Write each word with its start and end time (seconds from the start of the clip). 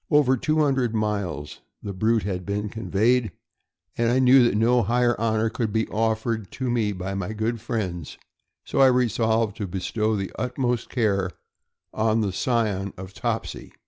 Over 0.09 0.35
two 0.35 0.57
hundred 0.57 0.95
miles 0.95 1.61
the 1.83 1.93
brute 1.93 2.23
had 2.23 2.43
been 2.43 2.69
conveyed, 2.69 3.31
and 3.95 4.09
I 4.09 4.17
knew 4.17 4.43
that 4.45 4.55
no 4.57 4.81
higher 4.81 5.15
honor 5.21 5.47
could 5.47 5.71
be 5.71 5.87
offered 5.89 6.47
me 6.59 6.91
by 6.91 7.13
my 7.13 7.33
good 7.33 7.61
friends; 7.61 8.17
so 8.65 8.79
I 8.79 8.87
resolved 8.87 9.57
to 9.57 9.67
bestow 9.67 10.15
the 10.15 10.31
utmost 10.39 10.89
care 10.89 11.29
on 11.93 12.21
the 12.21 12.33
scion 12.33 12.93
of 12.97 13.13
Topsey. 13.13 13.73